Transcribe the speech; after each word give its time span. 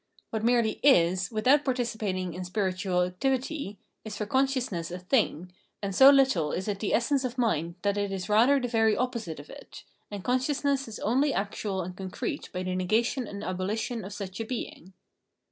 What 0.31 0.43
merely 0.43 0.79
is, 0.81 1.29
without 1.29 1.63
participating 1.63 2.33
in 2.33 2.43
spiritual 2.43 3.03
activity, 3.03 3.77
is 4.03 4.17
for 4.17 4.25
consciousness 4.25 4.89
a 4.89 4.97
thing, 4.97 5.51
and 5.79 5.93
so 5.93 6.09
little 6.09 6.53
is 6.53 6.67
it 6.67 6.79
the 6.79 6.91
essence 6.91 7.23
of 7.23 7.37
mind 7.37 7.75
that 7.83 7.99
it 7.99 8.11
is 8.11 8.27
rather 8.27 8.59
the 8.59 8.67
very 8.67 8.97
opposite 8.97 9.39
of 9.39 9.51
it, 9.51 9.83
and 10.09 10.23
consciousness 10.23 10.87
is 10.87 10.97
only 11.01 11.35
actual 11.35 11.83
and 11.83 11.95
concrete 11.95 12.49
by 12.51 12.63
the 12.63 12.73
negation 12.75 13.27
and 13.27 13.43
abolition 13.43 14.03
of 14.03 14.11
such 14.11 14.39
a 14.39 14.43
being. 14.43 14.93